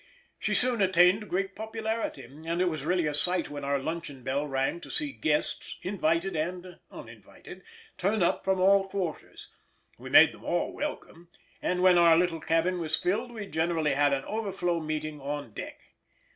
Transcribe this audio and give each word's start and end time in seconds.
She 0.39 0.55
soon 0.55 0.81
attained 0.81 1.29
great 1.29 1.55
popularity, 1.55 2.23
and 2.23 2.59
it 2.59 2.67
was 2.67 2.81
really 2.81 3.05
a 3.05 3.13
sight 3.13 3.51
when 3.51 3.63
our 3.63 3.77
luncheon 3.77 4.23
bell 4.23 4.47
rang 4.47 4.81
to 4.81 4.89
see 4.89 5.11
guests, 5.11 5.77
invited 5.83 6.35
and 6.35 6.79
uninvited, 6.89 7.61
turn 7.99 8.23
up 8.23 8.43
from 8.43 8.59
all 8.59 8.87
quarters. 8.89 9.49
We 9.99 10.09
made 10.09 10.31
them 10.33 10.43
all 10.43 10.73
welcome, 10.73 11.29
and 11.61 11.83
when 11.83 11.99
our 11.99 12.17
little 12.17 12.39
cabin 12.39 12.79
was 12.79 12.95
filled 12.95 13.31
we 13.31 13.45
generally 13.45 13.93
had 13.93 14.11
an 14.11 14.25
overflow 14.25 14.79
meeting 14.79 15.21
on 15.21 15.51
deck. 15.53 15.79